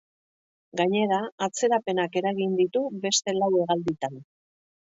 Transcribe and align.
Gainera, 0.79 1.19
atzerapenak 1.47 2.19
eragin 2.23 2.57
ditu 2.63 2.83
beste 3.07 3.39
lau 3.39 3.51
hegalditan. 3.59 4.19